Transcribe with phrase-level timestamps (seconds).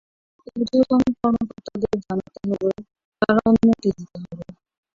[0.49, 2.69] ঊর্ধ্বতন কর্মকর্তাদের জানাতে হবে,
[3.21, 4.45] তারা অনুমতি দিতে হবে।